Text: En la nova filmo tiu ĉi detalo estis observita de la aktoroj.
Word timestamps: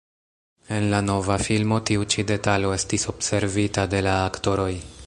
En 0.77 0.87
la 0.93 1.01
nova 1.09 1.37
filmo 1.49 1.79
tiu 1.91 2.09
ĉi 2.15 2.27
detalo 2.33 2.75
estis 2.79 3.07
observita 3.15 3.89
de 3.95 4.07
la 4.09 4.19
aktoroj. 4.33 4.71